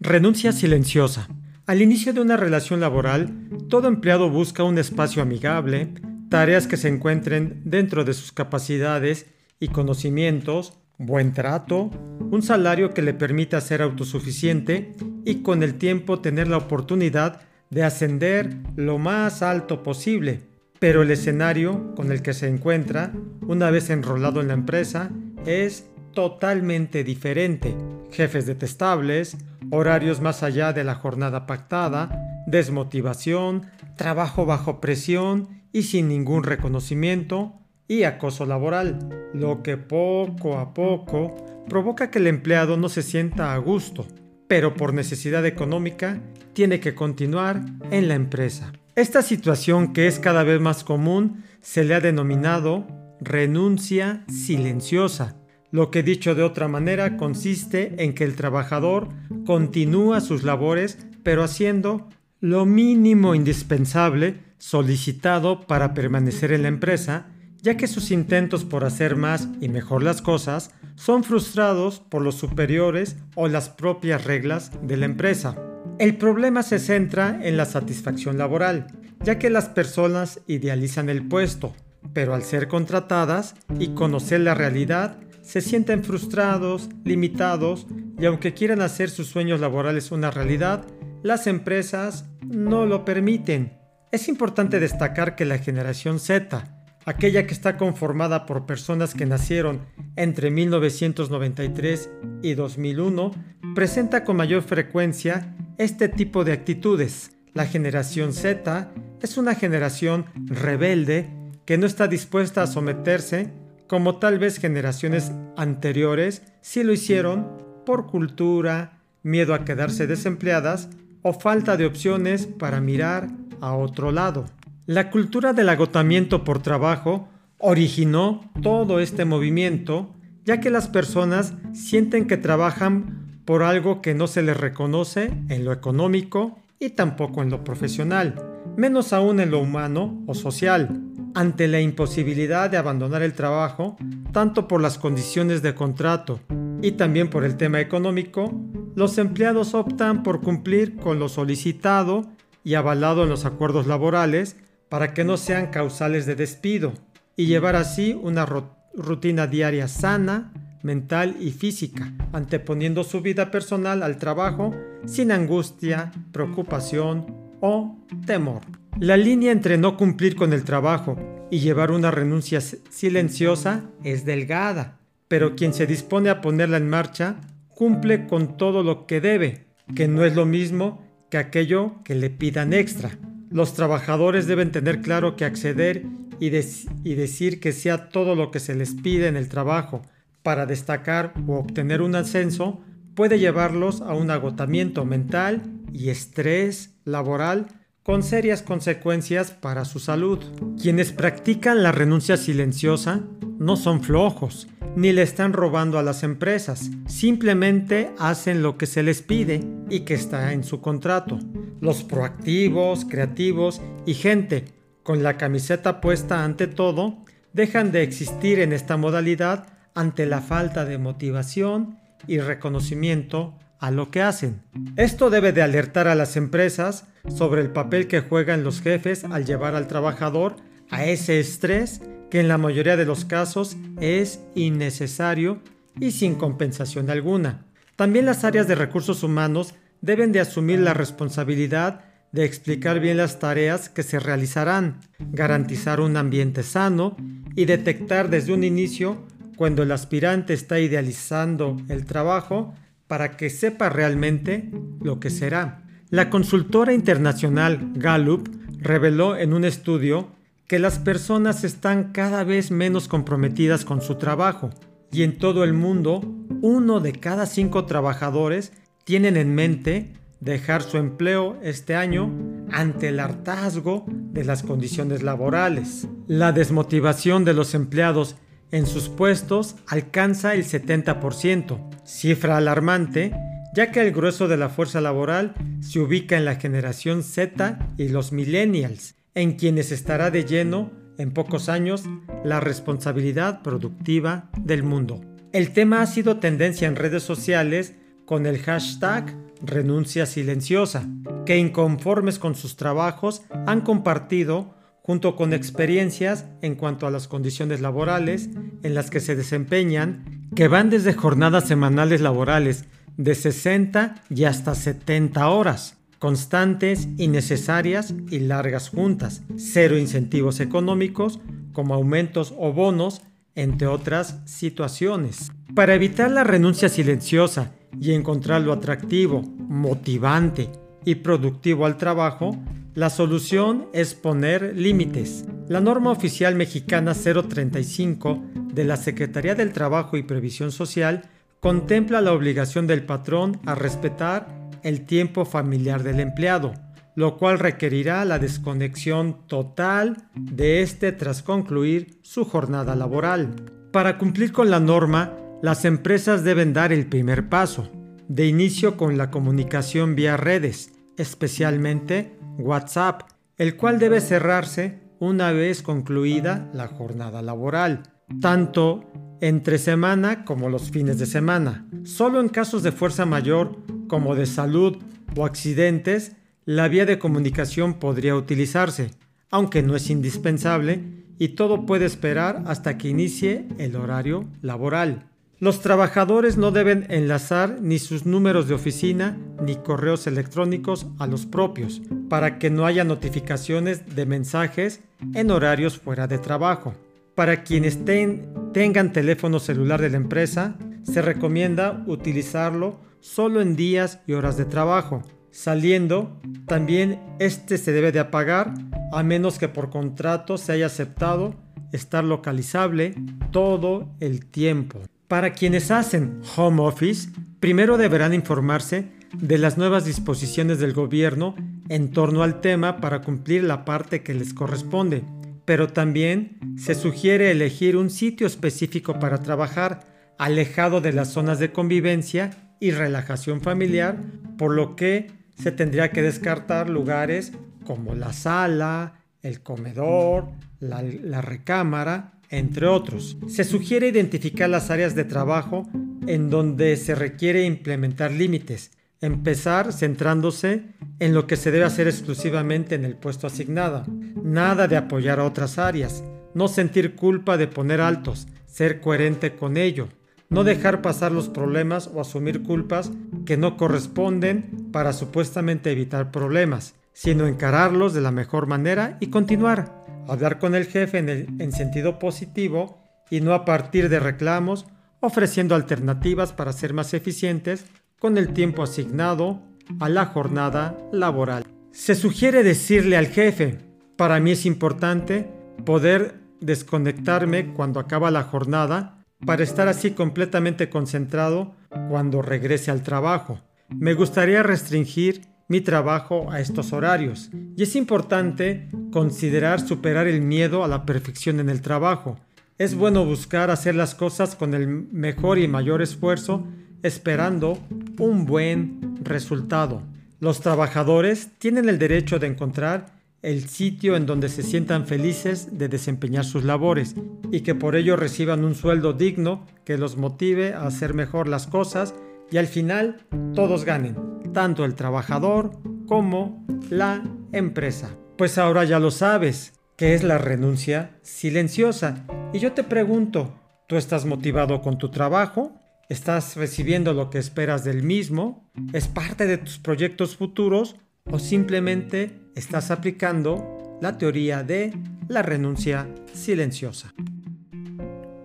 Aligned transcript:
Renuncia 0.00 0.52
silenciosa. 0.52 1.26
Al 1.66 1.82
inicio 1.82 2.12
de 2.12 2.20
una 2.20 2.36
relación 2.36 2.78
laboral, 2.78 3.48
todo 3.68 3.88
empleado 3.88 4.30
busca 4.30 4.62
un 4.62 4.78
espacio 4.78 5.22
amigable, 5.22 5.92
tareas 6.28 6.68
que 6.68 6.76
se 6.76 6.86
encuentren 6.86 7.62
dentro 7.64 8.04
de 8.04 8.14
sus 8.14 8.30
capacidades 8.30 9.26
y 9.58 9.68
conocimientos, 9.68 10.74
buen 10.98 11.32
trato, 11.32 11.90
un 12.30 12.42
salario 12.42 12.94
que 12.94 13.02
le 13.02 13.12
permita 13.12 13.60
ser 13.60 13.82
autosuficiente 13.82 14.94
y 15.24 15.42
con 15.42 15.64
el 15.64 15.74
tiempo 15.74 16.20
tener 16.20 16.46
la 16.46 16.58
oportunidad 16.58 17.40
de 17.70 17.82
ascender 17.82 18.56
lo 18.76 18.98
más 18.98 19.42
alto 19.42 19.82
posible. 19.82 20.42
Pero 20.78 21.02
el 21.02 21.10
escenario 21.10 21.92
con 21.96 22.12
el 22.12 22.22
que 22.22 22.34
se 22.34 22.46
encuentra, 22.46 23.12
una 23.48 23.68
vez 23.72 23.90
enrolado 23.90 24.40
en 24.40 24.46
la 24.46 24.54
empresa, 24.54 25.10
es 25.44 25.86
totalmente 26.14 27.02
diferente. 27.02 27.74
Jefes 28.12 28.46
detestables, 28.46 29.36
horarios 29.70 30.20
más 30.20 30.42
allá 30.42 30.72
de 30.72 30.84
la 30.84 30.94
jornada 30.94 31.46
pactada, 31.46 32.22
desmotivación, 32.46 33.66
trabajo 33.96 34.46
bajo 34.46 34.80
presión 34.80 35.48
y 35.72 35.82
sin 35.82 36.08
ningún 36.08 36.44
reconocimiento, 36.44 37.54
y 37.88 38.02
acoso 38.02 38.44
laboral, 38.44 39.30
lo 39.32 39.62
que 39.62 39.78
poco 39.78 40.58
a 40.58 40.74
poco 40.74 41.34
provoca 41.68 42.10
que 42.10 42.18
el 42.18 42.26
empleado 42.26 42.76
no 42.76 42.88
se 42.88 43.02
sienta 43.02 43.54
a 43.54 43.58
gusto, 43.58 44.06
pero 44.46 44.74
por 44.74 44.92
necesidad 44.92 45.44
económica 45.46 46.20
tiene 46.52 46.80
que 46.80 46.94
continuar 46.94 47.62
en 47.90 48.08
la 48.08 48.14
empresa. 48.14 48.72
Esta 48.94 49.22
situación 49.22 49.92
que 49.92 50.06
es 50.06 50.18
cada 50.18 50.42
vez 50.42 50.60
más 50.60 50.84
común 50.84 51.44
se 51.60 51.84
le 51.84 51.94
ha 51.94 52.00
denominado 52.00 52.86
renuncia 53.20 54.24
silenciosa, 54.28 55.36
lo 55.70 55.90
que 55.90 56.02
dicho 56.02 56.34
de 56.34 56.42
otra 56.42 56.68
manera 56.68 57.16
consiste 57.16 58.02
en 58.02 58.14
que 58.14 58.24
el 58.24 58.36
trabajador 58.36 59.08
continúa 59.46 60.20
sus 60.20 60.42
labores 60.42 60.98
pero 61.22 61.42
haciendo 61.42 62.08
lo 62.40 62.66
mínimo 62.66 63.34
indispensable 63.34 64.40
solicitado 64.58 65.66
para 65.66 65.94
permanecer 65.94 66.52
en 66.52 66.62
la 66.62 66.68
empresa 66.68 67.26
ya 67.62 67.76
que 67.76 67.86
sus 67.86 68.10
intentos 68.10 68.64
por 68.64 68.84
hacer 68.84 69.16
más 69.16 69.48
y 69.60 69.68
mejor 69.68 70.02
las 70.02 70.22
cosas 70.22 70.70
son 70.94 71.24
frustrados 71.24 72.00
por 72.00 72.22
los 72.22 72.36
superiores 72.36 73.16
o 73.34 73.48
las 73.48 73.68
propias 73.68 74.24
reglas 74.24 74.72
de 74.82 74.96
la 74.96 75.06
empresa. 75.06 75.56
El 75.98 76.16
problema 76.16 76.62
se 76.62 76.78
centra 76.78 77.40
en 77.42 77.56
la 77.56 77.64
satisfacción 77.64 78.38
laboral, 78.38 78.86
ya 79.24 79.38
que 79.38 79.50
las 79.50 79.68
personas 79.68 80.40
idealizan 80.46 81.08
el 81.08 81.26
puesto, 81.26 81.74
pero 82.12 82.34
al 82.34 82.42
ser 82.42 82.68
contratadas 82.68 83.54
y 83.78 83.88
conocer 83.88 84.40
la 84.40 84.54
realidad, 84.54 85.18
se 85.48 85.62
sienten 85.62 86.04
frustrados, 86.04 86.90
limitados 87.04 87.86
y 88.18 88.26
aunque 88.26 88.52
quieran 88.52 88.82
hacer 88.82 89.08
sus 89.08 89.28
sueños 89.28 89.60
laborales 89.60 90.12
una 90.12 90.30
realidad, 90.30 90.84
las 91.22 91.46
empresas 91.46 92.26
no 92.46 92.84
lo 92.84 93.06
permiten. 93.06 93.72
Es 94.12 94.28
importante 94.28 94.78
destacar 94.78 95.36
que 95.36 95.46
la 95.46 95.56
generación 95.56 96.20
Z, 96.20 96.84
aquella 97.06 97.46
que 97.46 97.54
está 97.54 97.78
conformada 97.78 98.44
por 98.44 98.66
personas 98.66 99.14
que 99.14 99.24
nacieron 99.24 99.86
entre 100.16 100.50
1993 100.50 102.10
y 102.42 102.52
2001, 102.52 103.30
presenta 103.74 104.24
con 104.24 104.36
mayor 104.36 104.62
frecuencia 104.62 105.56
este 105.78 106.10
tipo 106.10 106.44
de 106.44 106.52
actitudes. 106.52 107.30
La 107.54 107.64
generación 107.64 108.34
Z 108.34 108.92
es 109.22 109.38
una 109.38 109.54
generación 109.54 110.26
rebelde 110.44 111.30
que 111.64 111.78
no 111.78 111.86
está 111.86 112.06
dispuesta 112.06 112.62
a 112.62 112.66
someterse 112.66 113.50
como 113.88 114.16
tal 114.16 114.38
vez 114.38 114.58
generaciones 114.58 115.32
anteriores 115.56 116.42
sí 116.60 116.84
lo 116.84 116.92
hicieron 116.92 117.48
por 117.84 118.06
cultura, 118.06 119.00
miedo 119.22 119.54
a 119.54 119.64
quedarse 119.64 120.06
desempleadas 120.06 120.90
o 121.22 121.32
falta 121.32 121.76
de 121.76 121.86
opciones 121.86 122.46
para 122.46 122.80
mirar 122.80 123.28
a 123.60 123.74
otro 123.74 124.12
lado. 124.12 124.44
La 124.86 125.10
cultura 125.10 125.52
del 125.52 125.70
agotamiento 125.70 126.44
por 126.44 126.62
trabajo 126.62 127.28
originó 127.58 128.50
todo 128.62 129.00
este 129.00 129.24
movimiento, 129.24 130.14
ya 130.44 130.60
que 130.60 130.70
las 130.70 130.86
personas 130.88 131.54
sienten 131.72 132.26
que 132.26 132.36
trabajan 132.36 133.40
por 133.44 133.62
algo 133.62 134.02
que 134.02 134.14
no 134.14 134.26
se 134.26 134.42
les 134.42 134.56
reconoce 134.56 135.32
en 135.48 135.64
lo 135.64 135.72
económico 135.72 136.58
y 136.78 136.90
tampoco 136.90 137.42
en 137.42 137.50
lo 137.50 137.64
profesional, 137.64 138.34
menos 138.76 139.12
aún 139.12 139.40
en 139.40 139.50
lo 139.50 139.60
humano 139.60 140.22
o 140.26 140.34
social. 140.34 141.07
Ante 141.38 141.68
la 141.68 141.80
imposibilidad 141.80 142.68
de 142.68 142.78
abandonar 142.78 143.22
el 143.22 143.32
trabajo, 143.32 143.96
tanto 144.32 144.66
por 144.66 144.80
las 144.80 144.98
condiciones 144.98 145.62
de 145.62 145.72
contrato 145.72 146.40
y 146.82 146.90
también 146.90 147.30
por 147.30 147.44
el 147.44 147.56
tema 147.56 147.78
económico, 147.78 148.52
los 148.96 149.18
empleados 149.18 149.72
optan 149.72 150.24
por 150.24 150.40
cumplir 150.40 150.96
con 150.96 151.20
lo 151.20 151.28
solicitado 151.28 152.26
y 152.64 152.74
avalado 152.74 153.22
en 153.22 153.28
los 153.28 153.44
acuerdos 153.44 153.86
laborales 153.86 154.56
para 154.88 155.14
que 155.14 155.22
no 155.22 155.36
sean 155.36 155.68
causales 155.68 156.26
de 156.26 156.34
despido 156.34 156.92
y 157.36 157.46
llevar 157.46 157.76
así 157.76 158.18
una 158.20 158.44
rutina 158.92 159.46
diaria 159.46 159.86
sana, 159.86 160.52
mental 160.82 161.36
y 161.38 161.52
física, 161.52 162.14
anteponiendo 162.32 163.04
su 163.04 163.20
vida 163.20 163.52
personal 163.52 164.02
al 164.02 164.16
trabajo 164.16 164.74
sin 165.06 165.30
angustia, 165.30 166.10
preocupación 166.32 167.32
o 167.60 167.96
temor. 168.26 168.62
La 169.00 169.16
línea 169.16 169.52
entre 169.52 169.78
no 169.78 169.96
cumplir 169.96 170.34
con 170.34 170.52
el 170.52 170.64
trabajo 170.64 171.16
y 171.52 171.60
llevar 171.60 171.92
una 171.92 172.10
renuncia 172.10 172.60
silenciosa 172.60 173.84
es 174.02 174.24
delgada, 174.24 174.98
pero 175.28 175.54
quien 175.54 175.72
se 175.72 175.86
dispone 175.86 176.30
a 176.30 176.40
ponerla 176.40 176.78
en 176.78 176.90
marcha 176.90 177.36
cumple 177.68 178.26
con 178.26 178.56
todo 178.56 178.82
lo 178.82 179.06
que 179.06 179.20
debe, 179.20 179.66
que 179.94 180.08
no 180.08 180.24
es 180.24 180.34
lo 180.34 180.46
mismo 180.46 181.06
que 181.30 181.38
aquello 181.38 182.02
que 182.02 182.16
le 182.16 182.28
pidan 182.28 182.72
extra. 182.72 183.10
Los 183.50 183.72
trabajadores 183.74 184.48
deben 184.48 184.72
tener 184.72 185.00
claro 185.00 185.36
que 185.36 185.44
acceder 185.44 186.04
y, 186.40 186.50
decir 186.50 187.60
que 187.60 187.70
sea 187.70 188.08
todo 188.08 188.34
lo 188.34 188.50
que 188.50 188.58
se 188.58 188.74
les 188.74 188.94
pide 188.94 189.28
en 189.28 189.36
el 189.36 189.48
trabajo 189.48 190.02
para 190.42 190.66
destacar 190.66 191.34
o 191.46 191.56
obtener 191.56 192.02
un 192.02 192.16
ascenso 192.16 192.80
puede 193.14 193.38
llevarlos 193.38 194.00
a 194.00 194.14
un 194.14 194.32
agotamiento 194.32 195.04
mental 195.04 195.62
y 195.92 196.10
estrés 196.10 196.96
laboral 197.04 197.68
con 198.08 198.22
serias 198.22 198.62
consecuencias 198.62 199.50
para 199.50 199.84
su 199.84 199.98
salud. 199.98 200.38
Quienes 200.80 201.12
practican 201.12 201.82
la 201.82 201.92
renuncia 201.92 202.38
silenciosa 202.38 203.20
no 203.58 203.76
son 203.76 204.02
flojos, 204.02 204.66
ni 204.96 205.12
le 205.12 205.20
están 205.20 205.52
robando 205.52 205.98
a 205.98 206.02
las 206.02 206.22
empresas, 206.22 206.90
simplemente 207.06 208.10
hacen 208.18 208.62
lo 208.62 208.78
que 208.78 208.86
se 208.86 209.02
les 209.02 209.20
pide 209.20 209.60
y 209.90 210.00
que 210.06 210.14
está 210.14 210.54
en 210.54 210.64
su 210.64 210.80
contrato. 210.80 211.38
Los 211.82 212.02
proactivos, 212.02 213.04
creativos 213.04 213.82
y 214.06 214.14
gente 214.14 214.64
con 215.02 215.22
la 215.22 215.36
camiseta 215.36 216.00
puesta 216.00 216.44
ante 216.44 216.66
todo 216.66 217.18
dejan 217.52 217.92
de 217.92 218.04
existir 218.04 218.60
en 218.60 218.72
esta 218.72 218.96
modalidad 218.96 219.66
ante 219.94 220.24
la 220.24 220.40
falta 220.40 220.86
de 220.86 220.96
motivación 220.96 221.98
y 222.26 222.38
reconocimiento 222.38 223.58
a 223.78 223.90
lo 223.90 224.10
que 224.10 224.22
hacen. 224.22 224.62
Esto 224.96 225.30
debe 225.30 225.52
de 225.52 225.62
alertar 225.62 226.08
a 226.08 226.14
las 226.14 226.36
empresas 226.36 227.06
sobre 227.28 227.60
el 227.60 227.70
papel 227.70 228.08
que 228.08 228.20
juegan 228.20 228.64
los 228.64 228.80
jefes 228.80 229.24
al 229.24 229.44
llevar 229.44 229.74
al 229.74 229.86
trabajador 229.86 230.56
a 230.90 231.04
ese 231.04 231.38
estrés 231.40 232.00
que 232.30 232.40
en 232.40 232.48
la 232.48 232.58
mayoría 232.58 232.96
de 232.96 233.04
los 233.04 233.24
casos 233.24 233.76
es 234.00 234.40
innecesario 234.54 235.60
y 236.00 236.12
sin 236.12 236.34
compensación 236.34 237.10
alguna. 237.10 237.64
También 237.96 238.26
las 238.26 238.44
áreas 238.44 238.68
de 238.68 238.74
recursos 238.74 239.22
humanos 239.22 239.74
deben 240.00 240.32
de 240.32 240.40
asumir 240.40 240.78
la 240.80 240.94
responsabilidad 240.94 242.04
de 242.32 242.44
explicar 242.44 243.00
bien 243.00 243.16
las 243.16 243.38
tareas 243.38 243.88
que 243.88 244.02
se 244.02 244.18
realizarán, 244.18 245.00
garantizar 245.18 246.00
un 246.00 246.16
ambiente 246.16 246.62
sano 246.62 247.16
y 247.56 247.64
detectar 247.64 248.28
desde 248.28 248.52
un 248.52 248.64
inicio 248.64 249.26
cuando 249.56 249.82
el 249.82 249.90
aspirante 249.90 250.52
está 250.52 250.78
idealizando 250.78 251.76
el 251.88 252.04
trabajo 252.04 252.74
para 253.08 253.36
que 253.36 253.50
sepa 253.50 253.88
realmente 253.88 254.70
lo 255.00 255.18
que 255.18 255.30
será. 255.30 255.82
La 256.10 256.30
consultora 256.30 256.92
internacional 256.92 257.92
Gallup 257.94 258.48
reveló 258.78 259.36
en 259.36 259.52
un 259.52 259.64
estudio 259.64 260.28
que 260.68 260.78
las 260.78 260.98
personas 260.98 261.64
están 261.64 262.12
cada 262.12 262.44
vez 262.44 262.70
menos 262.70 263.08
comprometidas 263.08 263.84
con 263.84 264.00
su 264.02 264.14
trabajo 264.16 264.70
y 265.10 265.22
en 265.22 265.38
todo 265.38 265.64
el 265.64 265.72
mundo 265.72 266.22
uno 266.60 267.00
de 267.00 267.12
cada 267.12 267.46
cinco 267.46 267.86
trabajadores 267.86 268.72
tienen 269.04 269.36
en 269.36 269.54
mente 269.54 270.12
dejar 270.40 270.82
su 270.82 270.98
empleo 270.98 271.58
este 271.62 271.94
año 271.94 272.30
ante 272.70 273.08
el 273.08 273.20
hartazgo 273.20 274.04
de 274.06 274.44
las 274.44 274.62
condiciones 274.62 275.22
laborales. 275.22 276.06
La 276.26 276.52
desmotivación 276.52 277.44
de 277.44 277.54
los 277.54 277.74
empleados 277.74 278.36
en 278.70 278.86
sus 278.86 279.08
puestos 279.08 279.76
alcanza 279.86 280.54
el 280.54 280.64
70%, 280.64 281.78
cifra 282.04 282.56
alarmante 282.56 283.32
ya 283.74 283.92
que 283.92 284.00
el 284.00 284.12
grueso 284.12 284.48
de 284.48 284.56
la 284.56 284.68
fuerza 284.68 285.00
laboral 285.00 285.54
se 285.80 286.00
ubica 286.00 286.36
en 286.36 286.44
la 286.44 286.56
generación 286.56 287.22
Z 287.22 287.78
y 287.96 288.08
los 288.08 288.32
millennials, 288.32 289.14
en 289.34 289.52
quienes 289.52 289.92
estará 289.92 290.30
de 290.30 290.44
lleno 290.44 290.90
en 291.18 291.32
pocos 291.32 291.68
años 291.68 292.04
la 292.44 292.60
responsabilidad 292.60 293.62
productiva 293.62 294.50
del 294.58 294.82
mundo. 294.82 295.20
El 295.52 295.72
tema 295.72 296.02
ha 296.02 296.06
sido 296.06 296.38
tendencia 296.38 296.88
en 296.88 296.96
redes 296.96 297.22
sociales 297.22 297.94
con 298.24 298.46
el 298.46 298.58
hashtag 298.58 299.36
renuncia 299.62 300.26
silenciosa, 300.26 301.06
que 301.44 301.58
inconformes 301.58 302.38
con 302.38 302.54
sus 302.54 302.76
trabajos 302.76 303.42
han 303.66 303.80
compartido 303.80 304.74
junto 305.08 305.36
con 305.36 305.54
experiencias 305.54 306.44
en 306.60 306.74
cuanto 306.74 307.06
a 307.06 307.10
las 307.10 307.28
condiciones 307.28 307.80
laborales 307.80 308.50
en 308.82 308.92
las 308.92 309.08
que 309.08 309.20
se 309.20 309.36
desempeñan, 309.36 310.50
que 310.54 310.68
van 310.68 310.90
desde 310.90 311.14
jornadas 311.14 311.66
semanales 311.66 312.20
laborales 312.20 312.84
de 313.16 313.34
60 313.34 314.16
y 314.28 314.44
hasta 314.44 314.74
70 314.74 315.48
horas, 315.48 315.96
constantes, 316.18 317.08
innecesarias 317.16 318.12
y 318.30 318.40
largas 318.40 318.90
juntas, 318.90 319.40
cero 319.56 319.96
incentivos 319.96 320.60
económicos 320.60 321.40
como 321.72 321.94
aumentos 321.94 322.52
o 322.58 322.74
bonos, 322.74 323.22
entre 323.54 323.88
otras 323.88 324.42
situaciones. 324.44 325.50
Para 325.74 325.94
evitar 325.94 326.30
la 326.30 326.44
renuncia 326.44 326.90
silenciosa 326.90 327.72
y 327.98 328.12
encontrarlo 328.12 328.74
atractivo, 328.74 329.40
motivante 329.40 330.68
y 331.06 331.14
productivo 331.14 331.86
al 331.86 331.96
trabajo, 331.96 332.58
la 332.94 333.10
solución 333.10 333.86
es 333.92 334.14
poner 334.14 334.76
límites. 334.76 335.44
La 335.68 335.80
norma 335.80 336.10
oficial 336.10 336.54
mexicana 336.54 337.14
035 337.14 338.44
de 338.72 338.84
la 338.84 338.96
Secretaría 338.96 339.54
del 339.54 339.72
Trabajo 339.72 340.16
y 340.16 340.22
Previsión 340.22 340.72
Social 340.72 341.28
contempla 341.60 342.20
la 342.20 342.32
obligación 342.32 342.86
del 342.86 343.04
patrón 343.04 343.60
a 343.66 343.74
respetar 343.74 344.48
el 344.82 345.06
tiempo 345.06 345.44
familiar 345.44 346.02
del 346.02 346.20
empleado, 346.20 346.72
lo 347.14 347.36
cual 347.36 347.58
requerirá 347.58 348.24
la 348.24 348.38
desconexión 348.38 349.46
total 349.46 350.28
de 350.34 350.82
éste 350.82 351.12
tras 351.12 351.42
concluir 351.42 352.20
su 352.22 352.44
jornada 352.44 352.94
laboral. 352.94 353.54
Para 353.92 354.18
cumplir 354.18 354.52
con 354.52 354.70
la 354.70 354.80
norma, 354.80 355.36
las 355.62 355.84
empresas 355.84 356.44
deben 356.44 356.72
dar 356.72 356.92
el 356.92 357.06
primer 357.06 357.48
paso, 357.48 357.90
de 358.28 358.46
inicio 358.46 358.96
con 358.96 359.18
la 359.18 359.30
comunicación 359.30 360.14
vía 360.14 360.36
redes, 360.36 360.92
especialmente 361.16 362.37
WhatsApp, 362.58 363.22
el 363.56 363.76
cual 363.76 363.98
debe 363.98 364.20
cerrarse 364.20 365.00
una 365.18 365.52
vez 365.52 365.82
concluida 365.82 366.70
la 366.72 366.88
jornada 366.88 367.42
laboral, 367.42 368.02
tanto 368.40 369.10
entre 369.40 369.78
semana 369.78 370.44
como 370.44 370.68
los 370.68 370.90
fines 370.90 371.18
de 371.18 371.26
semana. 371.26 371.88
Solo 372.04 372.40
en 372.40 372.48
casos 372.48 372.82
de 372.82 372.92
fuerza 372.92 373.24
mayor, 373.24 373.76
como 374.08 374.34
de 374.34 374.46
salud 374.46 374.98
o 375.36 375.44
accidentes, 375.44 376.32
la 376.64 376.88
vía 376.88 377.06
de 377.06 377.18
comunicación 377.18 377.94
podría 377.94 378.36
utilizarse, 378.36 379.12
aunque 379.50 379.82
no 379.82 379.96
es 379.96 380.10
indispensable 380.10 381.24
y 381.38 381.50
todo 381.50 381.86
puede 381.86 382.04
esperar 382.04 382.64
hasta 382.66 382.98
que 382.98 383.08
inicie 383.08 383.66
el 383.78 383.96
horario 383.96 384.44
laboral. 384.60 385.30
Los 385.60 385.80
trabajadores 385.80 386.56
no 386.56 386.70
deben 386.70 387.06
enlazar 387.08 387.78
ni 387.80 387.98
sus 387.98 388.24
números 388.24 388.68
de 388.68 388.74
oficina 388.74 389.36
ni 389.60 389.74
correos 389.74 390.28
electrónicos 390.28 391.08
a 391.18 391.26
los 391.26 391.46
propios, 391.46 392.00
para 392.28 392.60
que 392.60 392.70
no 392.70 392.86
haya 392.86 393.02
notificaciones 393.02 394.14
de 394.14 394.24
mensajes 394.24 395.00
en 395.34 395.50
horarios 395.50 395.98
fuera 395.98 396.28
de 396.28 396.38
trabajo. 396.38 396.94
Para 397.34 397.64
quienes 397.64 398.04
tengan 398.04 399.12
teléfono 399.12 399.58
celular 399.58 400.00
de 400.00 400.10
la 400.10 400.16
empresa, 400.16 400.76
se 401.02 401.22
recomienda 401.22 402.04
utilizarlo 402.06 403.00
solo 403.18 403.60
en 403.60 403.74
días 403.74 404.20
y 404.28 404.34
horas 404.34 404.56
de 404.56 404.64
trabajo. 404.64 405.22
Saliendo, 405.50 406.40
también 406.66 407.20
este 407.40 407.78
se 407.78 407.90
debe 407.90 408.12
de 408.12 408.20
apagar 408.20 408.74
a 409.10 409.24
menos 409.24 409.58
que 409.58 409.68
por 409.68 409.90
contrato 409.90 410.56
se 410.56 410.70
haya 410.70 410.86
aceptado 410.86 411.56
estar 411.92 412.22
localizable 412.22 413.16
todo 413.50 414.08
el 414.20 414.46
tiempo. 414.46 415.00
Para 415.28 415.52
quienes 415.52 415.90
hacen 415.90 416.40
home 416.56 416.80
office, 416.80 417.28
primero 417.60 417.98
deberán 417.98 418.32
informarse 418.32 419.10
de 419.34 419.58
las 419.58 419.76
nuevas 419.76 420.06
disposiciones 420.06 420.78
del 420.78 420.94
gobierno 420.94 421.54
en 421.90 422.12
torno 422.12 422.42
al 422.42 422.62
tema 422.62 422.96
para 422.96 423.20
cumplir 423.20 423.62
la 423.62 423.84
parte 423.84 424.22
que 424.22 424.32
les 424.32 424.54
corresponde, 424.54 425.22
pero 425.66 425.88
también 425.88 426.58
se 426.78 426.94
sugiere 426.94 427.50
elegir 427.50 427.98
un 427.98 428.08
sitio 428.08 428.46
específico 428.46 429.18
para 429.18 429.42
trabajar, 429.42 430.08
alejado 430.38 431.02
de 431.02 431.12
las 431.12 431.28
zonas 431.28 431.58
de 431.58 431.72
convivencia 431.72 432.48
y 432.80 432.92
relajación 432.92 433.60
familiar, 433.60 434.16
por 434.56 434.74
lo 434.74 434.96
que 434.96 435.30
se 435.62 435.72
tendría 435.72 436.10
que 436.10 436.22
descartar 436.22 436.88
lugares 436.88 437.52
como 437.84 438.14
la 438.14 438.32
sala, 438.32 439.20
el 439.42 439.60
comedor, 439.60 440.48
la, 440.80 441.02
la 441.02 441.42
recámara, 441.42 442.37
entre 442.50 442.86
otros. 442.86 443.36
Se 443.48 443.64
sugiere 443.64 444.08
identificar 444.08 444.68
las 444.68 444.90
áreas 444.90 445.14
de 445.14 445.24
trabajo 445.24 445.88
en 446.26 446.50
donde 446.50 446.96
se 446.96 447.14
requiere 447.14 447.64
implementar 447.64 448.32
límites, 448.32 448.90
empezar 449.20 449.92
centrándose 449.92 450.94
en 451.18 451.34
lo 451.34 451.46
que 451.46 451.56
se 451.56 451.70
debe 451.70 451.84
hacer 451.84 452.06
exclusivamente 452.06 452.94
en 452.94 453.04
el 453.04 453.16
puesto 453.16 453.46
asignado, 453.46 454.04
nada 454.42 454.86
de 454.88 454.96
apoyar 454.96 455.40
a 455.40 455.44
otras 455.44 455.78
áreas, 455.78 456.22
no 456.54 456.68
sentir 456.68 457.14
culpa 457.14 457.56
de 457.56 457.66
poner 457.66 458.00
altos, 458.00 458.46
ser 458.66 459.00
coherente 459.00 459.54
con 459.54 459.76
ello, 459.76 460.08
no 460.50 460.64
dejar 460.64 461.02
pasar 461.02 461.32
los 461.32 461.48
problemas 461.48 462.10
o 462.12 462.20
asumir 462.20 462.62
culpas 462.62 463.10
que 463.44 463.56
no 463.56 463.76
corresponden 463.76 464.88
para 464.92 465.12
supuestamente 465.12 465.90
evitar 465.90 466.30
problemas, 466.30 466.94
sino 467.12 467.46
encararlos 467.46 468.14
de 468.14 468.20
la 468.20 468.30
mejor 468.30 468.66
manera 468.66 469.18
y 469.20 469.26
continuar 469.28 469.97
hablar 470.28 470.58
con 470.58 470.74
el 470.74 470.86
jefe 470.86 471.18
en, 471.18 471.72
sentido 471.72 472.18
positivo 472.18 473.02
y 473.30 473.40
no 473.40 473.54
a 473.54 473.64
partir 473.64 474.08
de 474.08 474.20
reclamos, 474.20 474.86
ofreciendo 475.20 475.74
alternativas 475.74 476.52
para 476.52 476.72
ser 476.72 476.92
más 476.92 477.14
eficientes 477.14 477.86
con 478.18 478.38
el 478.38 478.52
tiempo 478.52 478.82
asignado 478.82 479.62
a 480.00 480.08
la 480.08 480.26
jornada 480.26 480.96
laboral. 481.12 481.64
Se 481.92 482.14
sugiere 482.14 482.62
decirle 482.62 483.16
al 483.16 483.26
jefe, 483.26 483.78
para 484.16 484.40
mí 484.40 484.52
es 484.52 484.66
importante 484.66 485.50
poder 485.84 486.40
desconectarme 486.60 487.72
cuando 487.72 488.00
acaba 488.00 488.30
la 488.30 488.44
jornada 488.44 489.24
para 489.46 489.62
estar 489.62 489.88
así 489.88 490.12
completamente 490.12 490.90
concentrado 490.90 491.74
cuando 492.08 492.42
regrese 492.42 492.90
al 492.90 493.02
trabajo. 493.02 493.60
Me 493.88 494.14
gustaría 494.14 494.62
restringir 494.62 495.42
mi 495.68 495.80
trabajo 495.80 496.50
a 496.50 496.60
estos 496.60 496.92
horarios. 496.92 497.50
Y 497.76 497.82
es 497.82 497.94
importante 497.94 498.88
considerar 499.12 499.80
superar 499.80 500.26
el 500.26 500.40
miedo 500.40 500.82
a 500.82 500.88
la 500.88 501.04
perfección 501.04 501.60
en 501.60 501.68
el 501.68 501.82
trabajo. 501.82 502.38
Es 502.78 502.94
bueno 502.94 503.24
buscar 503.24 503.70
hacer 503.70 503.94
las 503.94 504.14
cosas 504.14 504.56
con 504.56 504.74
el 504.74 504.88
mejor 504.88 505.58
y 505.58 505.68
mayor 505.68 506.00
esfuerzo, 506.00 506.66
esperando 507.02 507.78
un 508.18 508.46
buen 508.46 509.18
resultado. 509.22 510.02
Los 510.40 510.60
trabajadores 510.60 511.50
tienen 511.58 511.88
el 511.88 511.98
derecho 511.98 512.38
de 512.38 512.46
encontrar 512.46 513.18
el 513.42 513.68
sitio 513.68 514.16
en 514.16 514.26
donde 514.26 514.48
se 514.48 514.62
sientan 514.62 515.06
felices 515.06 515.78
de 515.78 515.88
desempeñar 515.88 516.44
sus 516.44 516.64
labores 516.64 517.14
y 517.52 517.60
que 517.60 517.74
por 517.74 517.94
ello 517.94 518.16
reciban 518.16 518.64
un 518.64 518.74
sueldo 518.74 519.12
digno 519.12 519.64
que 519.84 519.96
los 519.98 520.16
motive 520.16 520.74
a 520.74 520.86
hacer 520.86 521.14
mejor 521.14 521.46
las 521.46 521.66
cosas 521.66 522.14
y 522.50 522.56
al 522.56 522.66
final 522.66 523.20
todos 523.54 523.84
ganen, 523.84 524.16
tanto 524.52 524.84
el 524.84 524.94
trabajador 524.94 525.70
como 526.06 526.64
la 526.90 527.22
empresa. 527.52 528.16
Pues 528.36 528.58
ahora 528.58 528.84
ya 528.84 528.98
lo 528.98 529.10
sabes, 529.10 529.74
¿qué 529.96 530.14
es 530.14 530.22
la 530.22 530.38
renuncia 530.38 531.18
silenciosa? 531.22 532.24
Y 532.52 532.58
yo 532.58 532.72
te 532.72 532.84
pregunto, 532.84 533.52
¿tú 533.86 533.96
estás 533.96 534.24
motivado 534.24 534.80
con 534.80 534.98
tu 534.98 535.10
trabajo? 535.10 535.72
¿Estás 536.08 536.56
recibiendo 536.56 537.12
lo 537.12 537.30
que 537.30 537.38
esperas 537.38 537.84
del 537.84 538.02
mismo? 538.02 538.70
¿Es 538.92 539.08
parte 539.08 539.46
de 539.46 539.58
tus 539.58 539.78
proyectos 539.78 540.36
futuros? 540.36 540.96
¿O 541.30 541.38
simplemente 541.38 542.40
estás 542.54 542.90
aplicando 542.90 543.98
la 544.00 544.16
teoría 544.16 544.62
de 544.62 544.96
la 545.28 545.42
renuncia 545.42 546.08
silenciosa? 546.32 547.12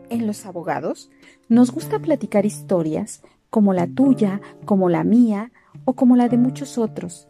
En 0.10 0.28
los 0.28 0.46
abogados 0.46 1.10
nos 1.48 1.72
gusta 1.72 2.00
platicar 2.00 2.46
historias 2.46 3.22
como 3.50 3.74
la 3.74 3.88
tuya, 3.88 4.42
como 4.66 4.90
la 4.90 5.04
mía 5.04 5.52
o 5.86 5.94
como 5.94 6.16
la 6.16 6.30
de 6.30 6.38
muchos 6.38 6.78
otros. 6.78 7.28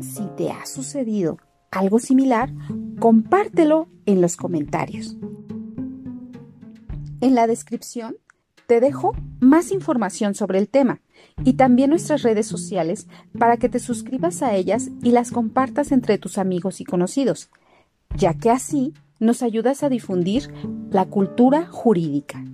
Si 0.00 0.24
te 0.36 0.50
ha 0.50 0.66
sucedido 0.66 1.38
algo 1.70 1.98
similar, 1.98 2.50
compártelo 2.98 3.88
en 4.06 4.20
los 4.20 4.36
comentarios. 4.36 5.16
En 7.20 7.34
la 7.34 7.46
descripción 7.46 8.16
te 8.66 8.80
dejo 8.80 9.12
más 9.40 9.72
información 9.72 10.34
sobre 10.34 10.58
el 10.58 10.68
tema 10.68 11.00
y 11.44 11.54
también 11.54 11.90
nuestras 11.90 12.22
redes 12.22 12.46
sociales 12.46 13.08
para 13.38 13.56
que 13.56 13.68
te 13.68 13.78
suscribas 13.78 14.42
a 14.42 14.54
ellas 14.54 14.90
y 15.02 15.10
las 15.10 15.30
compartas 15.30 15.90
entre 15.90 16.18
tus 16.18 16.38
amigos 16.38 16.80
y 16.80 16.84
conocidos, 16.84 17.50
ya 18.16 18.34
que 18.34 18.50
así 18.50 18.92
nos 19.20 19.42
ayudas 19.42 19.82
a 19.82 19.88
difundir 19.88 20.52
la 20.90 21.06
cultura 21.06 21.66
jurídica. 21.66 22.44